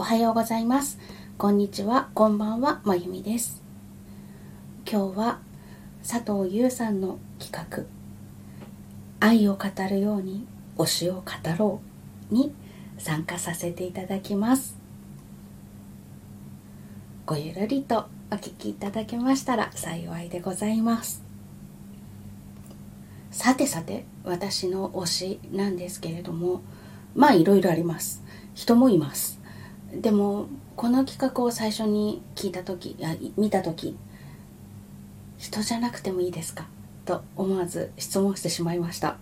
[0.00, 0.96] おはようございます。
[1.38, 2.08] こんにちは。
[2.14, 2.80] こんばんは。
[2.84, 3.60] まゆみです。
[4.88, 5.40] 今日は
[6.08, 7.82] 佐藤優さんの企画
[9.18, 11.22] 愛を語るように推しを語
[11.58, 11.80] ろ
[12.30, 12.54] うに
[12.96, 14.78] 参加させていただきます。
[17.26, 21.24] ごゆるりとお聞きいただけましたら幸いでございます。
[23.32, 26.62] さてさて私の推しなんですけれども
[27.16, 28.22] まあいろいろあります。
[28.54, 29.37] 人もいます。
[29.92, 33.96] でもこの企画を最初に聞いた時や見た時
[35.38, 36.66] 人じゃなくてもいいですか？
[37.04, 39.16] と思わず質問してしまいました。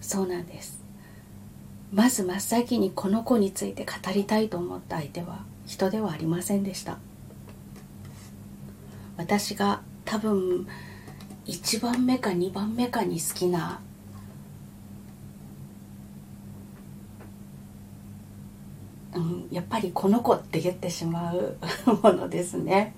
[0.00, 0.82] そうなんです。
[1.92, 6.98] まず真っ先にこの子について語りたいと思った相手は人ではありませんでした。
[9.16, 10.66] 私が多分
[11.46, 13.80] 1番目か2番目かに好きな
[19.18, 21.56] うん、やっぱりこの子って言ってしまう
[22.02, 22.94] ものですね。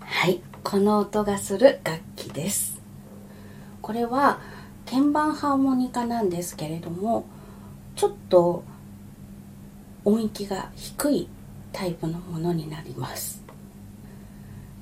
[0.00, 2.80] はいこの音がする楽器です
[3.80, 4.40] これは
[4.94, 7.26] 鍵盤ハーモニカなんですけれども
[7.96, 8.62] ちょっと
[10.04, 11.28] 音域が低い
[11.72, 13.42] タイプのものになります。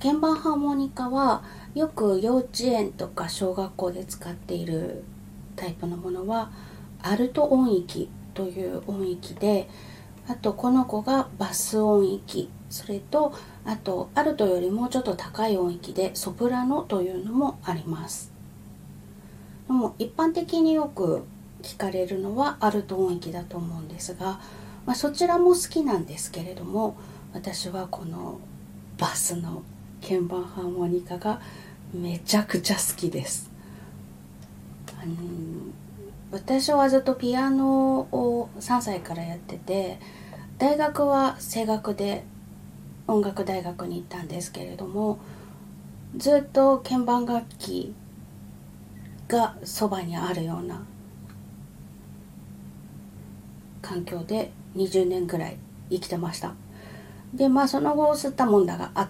[0.03, 1.43] 鍵盤ハーモニカは
[1.75, 5.03] よく幼稚園とか小学校で使っている
[5.57, 6.53] タイプのものは
[7.01, 9.67] アルト音域という音域で
[10.29, 13.33] あとこの子がバス音域それと
[13.65, 18.32] あとアルトよりもうちょっと高い音域でソプラノというのもあります。
[19.73, 21.25] でも一般的によく
[21.63, 24.39] 聞かれるのはアルト音域だと思うんですが、
[24.85, 26.95] まあ、そちらも好きなんですけれども
[27.33, 28.39] 私はこの
[28.99, 29.63] バスの
[30.03, 31.41] 鍵盤ハーモニカが
[31.95, 33.51] めちゃくちゃ好きです。
[35.03, 35.15] あの
[36.31, 39.99] 私はずっとピアノを3歳からやってて
[40.59, 42.25] 大学は声楽で
[43.09, 45.19] 音楽大学に行ったんですけれども
[46.15, 47.95] ずっと鍵盤楽器
[49.33, 50.85] がそばにあるような
[53.81, 55.57] 環境で20年ぐらい
[55.91, 56.55] 生きてました。
[57.33, 59.09] でまあその後吸ったもんだがあっ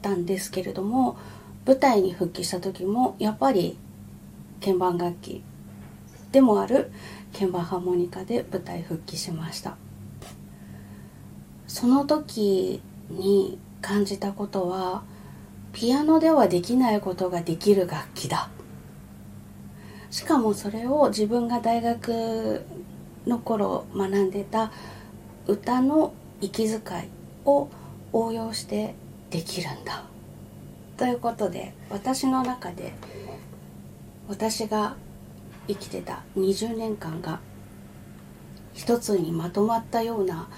[0.00, 1.18] たんですけれども
[1.66, 3.76] 舞台に復帰した時もやっぱり
[4.60, 5.42] 鍵盤楽器
[6.30, 6.92] でもある
[7.32, 9.76] 鍵盤ハーモニカで舞台復帰しました。
[11.66, 12.80] その時
[13.10, 15.02] に感じたことは
[15.72, 18.50] ピアノではできないことができる楽器だ。
[20.14, 22.64] しかもそれを自分が大学
[23.26, 24.70] の頃学んでた
[25.48, 26.80] 歌の息遣い
[27.44, 27.68] を
[28.12, 28.94] 応用して
[29.30, 30.04] できるんだ。
[30.96, 32.94] ということで私の中で
[34.28, 34.94] 私が
[35.66, 37.40] 生きてた20年間が
[38.72, 40.48] 一つにまとまったような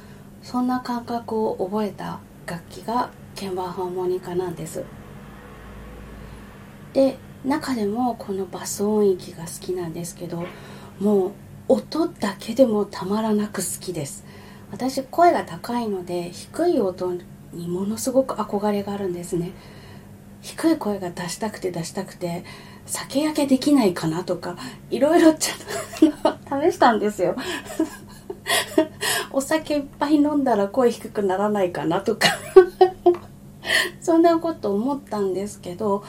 [0.43, 4.85] そんな感覚を覚えた楽器が鍵盤ハーモニカなんです。
[6.93, 10.45] で中でもこのバス音域が好きなんですけど
[10.99, 11.33] もう
[11.69, 14.25] 音だけでもたまらなく好きです。
[14.73, 17.15] 私声が高いので低い音
[17.53, 19.53] にものすごく憧れがあるんですね。
[20.43, 22.45] 低い声が出したくて出したくて
[22.85, 24.57] 酒焼けできないかなとか
[24.91, 27.37] いろいろちょっと試したんですよ。
[29.33, 32.29] お酒いっぱい飲んだら声低くならないかなとか。
[34.01, 36.05] そんなこと思ったんですけど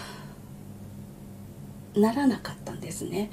[1.98, 3.30] ならなかったんですね。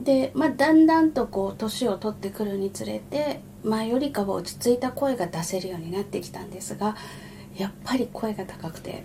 [0.00, 6.96] で、まあ、だんだんとこう年を取ってくるにつれて前よりかは落ち着いた声が出せるようになってきたんですが
[7.56, 9.02] やっぱり声が高くて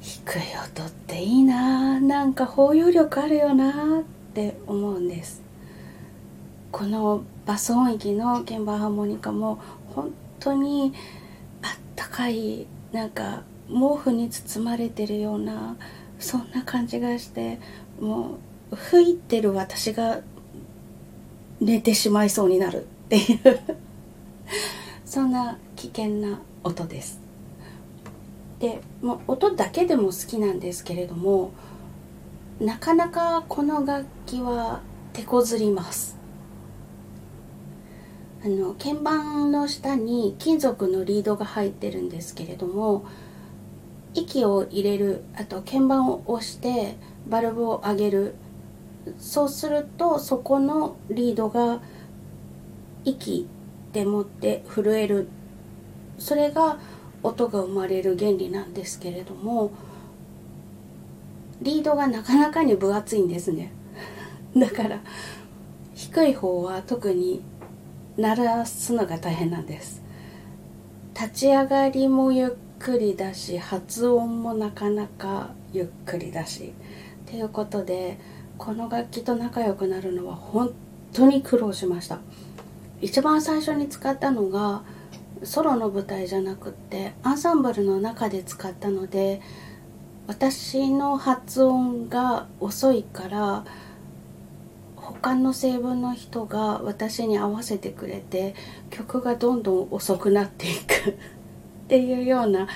[0.00, 0.40] 低い
[0.74, 4.02] 音っていいななんか包容力あるよなっ
[4.34, 5.42] て思うんです
[6.72, 9.58] このバス音域の鍵盤ハーモニカも
[9.94, 10.94] 本当に
[11.62, 15.76] あったかいなんか毛布に包まれてるような
[16.18, 17.58] そんな感じがして
[18.00, 18.38] も
[18.70, 20.20] う吹いてる私が
[21.60, 23.60] 寝てしまいそうになるっていう
[25.04, 27.20] そんな危険な音です。
[28.58, 31.52] でもう音だけでも好きなんですけれども
[32.58, 34.80] なかなかこの楽器は
[35.12, 36.16] 手こずります。
[38.44, 43.04] あの鍵盤の下に金属のリードが入ってるんですけれども
[44.16, 46.96] 息を入れるあと鍵盤を押して
[47.28, 48.34] バルブを上げる。
[49.18, 51.80] そうするとそこのリードが
[53.04, 53.46] 息
[53.92, 55.28] でもって震える。
[56.18, 56.78] それが
[57.22, 59.70] 音が生まれる原理なんですけれども
[61.60, 63.70] リードがなかなかに分厚いんですね。
[64.56, 65.00] だから
[65.94, 67.42] 低い方は特に
[68.16, 70.02] 鳴らすのが大変なんです。
[71.14, 76.72] 立ち上がりもゆっくりだし発音もなかなかゆっくりだし。
[77.26, 78.18] ということで
[78.56, 80.72] この楽器と仲良くなるのは本
[81.12, 82.20] 当に苦労しました。
[83.00, 84.82] 一番最初に使ったのが
[85.42, 89.42] ソロの舞台じゃなくってアンサンブルの中で使ったので
[90.26, 93.64] 私の発音が遅いから
[94.96, 98.54] 他の成分の人が私に合わせてくれて
[98.90, 101.18] 曲がどんどん遅くなっていく。
[101.86, 102.66] っていうような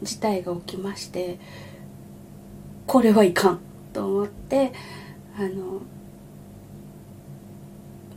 [0.00, 1.40] 事態が起きまして
[2.86, 3.60] これはいかん
[3.92, 4.72] と思って
[5.36, 5.82] あの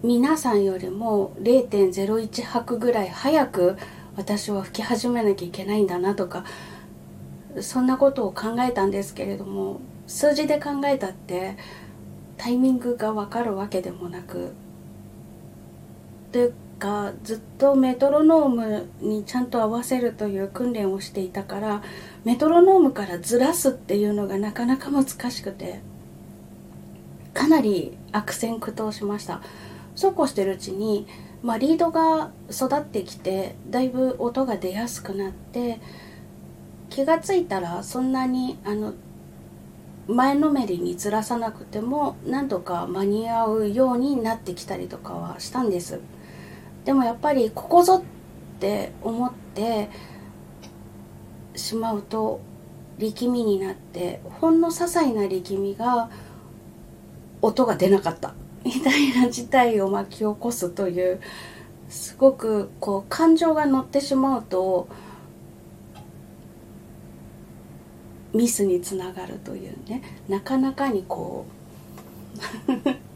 [0.04, 3.78] 皆さんよりも0.01拍ぐらい早く
[4.16, 6.46] 私は吹き始めなきゃいけないんだなとか
[7.60, 11.58] そんなことを考えたんですけれども数字で考えたって
[12.38, 14.54] タイミングが分かるわけでもなく
[16.32, 21.84] というかずっとメトロノームにちゃんと合わせるという訓練をしていたから
[22.26, 25.80] メトロノームからずらすっていうのがなかなか難しくて
[27.34, 29.42] かなり悪戦苦闘しました。
[29.96, 31.08] そうこうしてるうちに、
[31.44, 35.80] まあ、リードが育ってきてだいぶ音が出やすくなって
[36.90, 38.94] 気がついたらそんなにあの
[40.08, 46.00] 前のめりにずらさなくても何とか間に合うようになってきたりとかはしたんです。
[46.86, 49.90] でもやっぱりここぞって思って
[51.56, 52.42] しまうと
[52.98, 56.10] 力みになってほんの些細な力みが
[57.42, 58.34] 音が出なかった。
[58.64, 61.20] みたいな事態を巻き起こすという
[61.90, 64.88] すごくこう感情が乗ってしまうと
[68.34, 70.02] ミスにつながるというね。
[70.28, 71.46] なかなかにこ
[72.68, 72.72] う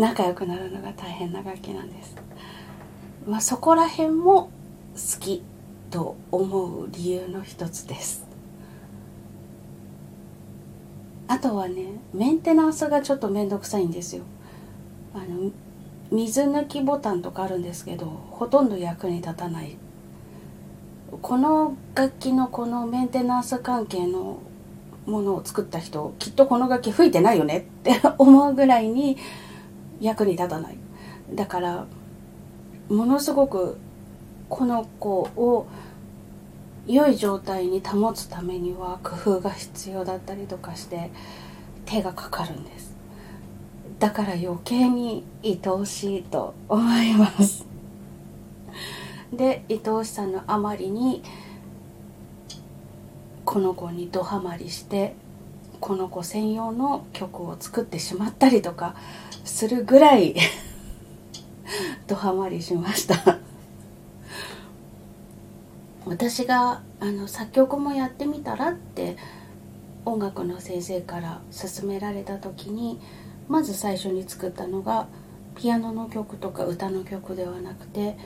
[0.00, 2.16] 仲良くなるのが大変な楽器なんです。
[3.28, 4.50] まあ、そこら辺も
[4.94, 5.42] 好き
[5.90, 8.24] と思う理由の一つです。
[11.28, 14.22] あとはねメンテナンスがちょっと面倒くさいんですよ。
[15.14, 15.50] あの
[16.10, 19.76] 水抜きボタンとかあるんですけどほとんど役に立たない
[21.22, 24.38] この楽器のこのメンテナンス関係の
[25.06, 29.16] ものを作った人きっとこの楽器吹いてないよねって思うぐらいに
[30.00, 30.78] 役に立たない。
[31.32, 31.86] だから
[32.88, 33.78] ものすごく
[34.48, 35.66] この子を
[36.86, 41.10] 良い状態に保つためには工夫が必要だったりとかして
[41.86, 42.96] 手がかかるんです。
[43.98, 47.66] だから余計に愛おしいと思います。
[49.32, 51.22] で愛おしさのあまりに
[53.44, 55.14] この子にドハマりして
[55.80, 58.94] この子専用の曲を作ってしまったりとか
[59.44, 60.36] するぐらい
[62.06, 63.38] ドハマりしました。
[66.06, 69.16] 私があの作曲もやってみたらって
[70.04, 72.98] 音楽の先生から勧められた時に
[73.48, 75.06] まず最初に作ったのが
[75.56, 78.16] ピアノの曲とか歌の曲ではなくて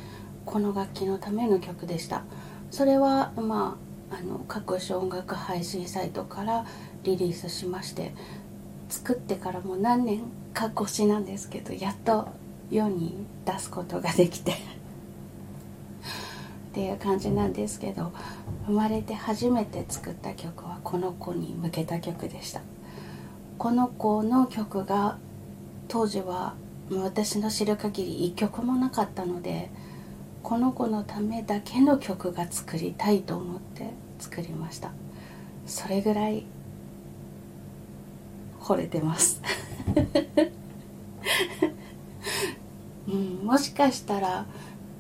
[0.47, 2.25] この楽器のための曲でした。
[2.71, 3.77] それはま
[4.11, 6.67] ああの各種音楽配信サイトから
[7.05, 8.13] リリースしまして
[8.89, 12.29] 作ってからもう何年か越しなんですけどやっと
[12.71, 14.55] 世に出すことができて っ
[16.73, 18.13] ていう感じなんですけど
[18.67, 22.63] 生まれて初めて作った曲はこの子に向けた曲でした。
[23.57, 25.17] この子の曲が
[25.87, 26.55] 当時は
[26.91, 29.71] 私の知る限り1曲もなかったので
[30.43, 34.93] この子のためだけの曲が作りたいと思って作りました。
[35.67, 36.45] それぐらい
[38.65, 39.43] 惚れてます。
[43.07, 44.47] うん、もしかしたら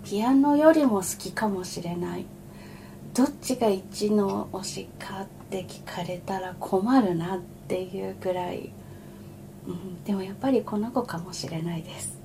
[0.05, 2.27] ピアノよりも好きかもしれない。
[3.15, 8.71] どっちが一の推しかって聞かれたら困るなっていうぐらい、
[9.67, 12.19] うん、でもやっぱりこの子かもしれないです。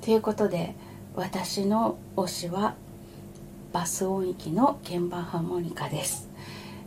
[0.00, 0.74] ということで
[1.14, 2.74] 私の推しは
[3.72, 6.30] バス音域の鍵盤ハーモニカです。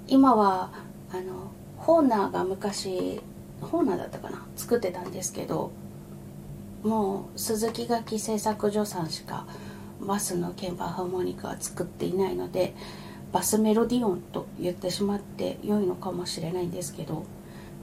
[0.07, 0.71] 今は
[1.11, 3.21] あのホーナーが昔
[3.61, 4.45] ホーナーだったかな？
[4.55, 5.71] 作ってたんですけど
[6.83, 9.45] もう鈴木楽器製作所さんしか
[10.01, 12.73] バスの鍵盤ハーモニカは作っていないので
[13.31, 17.25] バスメロディオンと言ってしまって良いのかもしれないんですけど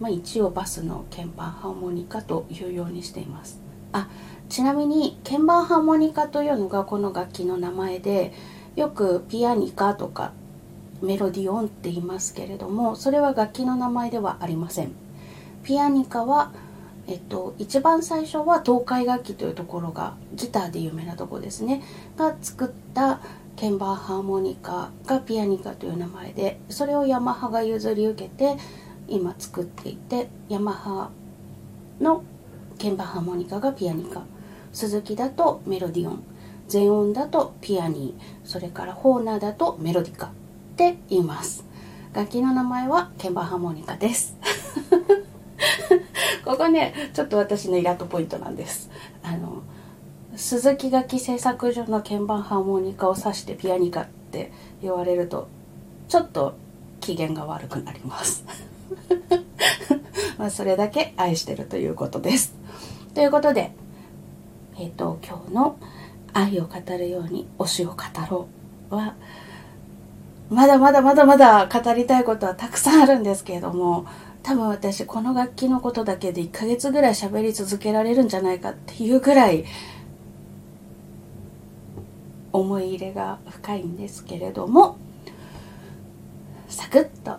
[0.00, 3.60] まあ、一応バスの鍵盤ハーモニカというようにしています。
[3.92, 4.08] あ
[4.48, 8.32] ちなみに鍵盤ハーモニカというのがこの楽器の名前で
[8.76, 10.32] よくピアニカとか
[11.02, 14.92] メロディオンって言いますけれどもそれは楽器の名前ではありません。
[15.62, 16.52] ピアニカは
[17.08, 21.82] えっと、一番最初は東海楽器というところがギターで有名なところですね。
[22.18, 23.20] が作った
[23.56, 28.56] 鍵盤ハーモニカがピアニカという名前でそれをヤマハが譲り受けて
[29.08, 31.10] 今作っていてヤマハ
[31.98, 32.22] の
[32.78, 34.24] 鍵盤ハーモニカがピアニカ。
[34.70, 36.22] 鈴木だとメロディオン。
[36.68, 38.46] 全音だとピアニー。
[38.46, 40.30] それからホーナーだとメロディカっ
[40.76, 41.64] て言います。
[42.12, 44.36] 楽器の名前は鍵盤ハーモニカです。
[46.44, 48.90] ここねちょっと私のイラッとポイントなんです。
[49.22, 49.62] あの
[50.36, 55.48] 鈴木楽器製作所の鍵盤ハーモニカを指してピアニカって言われると
[56.08, 56.54] ちょっと
[57.00, 58.44] 機嫌が悪くなります。
[60.38, 62.54] まあそれだけ愛してるということです。
[63.14, 63.72] ということで
[64.78, 65.76] えっ、ー、と今日の
[66.32, 67.96] 「愛を語るように推しを語
[68.30, 68.46] ろ
[68.90, 69.14] う」は
[70.50, 74.06] まだまだまだまだ語りたいことはたくさんあるんですけれども
[74.48, 79.66] 多分私この楽器のことだけで1ヶ月ぐらい喋り続けられるんじゃないかっていうぐらい
[82.50, 84.96] 思い入れが深いんですけれども
[86.66, 87.36] サクッと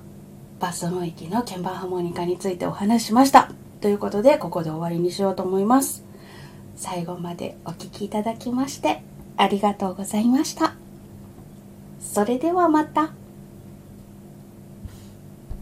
[0.60, 3.51] バス音域の鍵盤ハーモニカについてお話ししました。
[3.82, 6.04] ということでここで終わりにしようと思います。
[6.75, 9.01] 最後までお聴きいただきまして
[9.36, 10.75] ありがとうございました。
[12.00, 13.19] それではまた。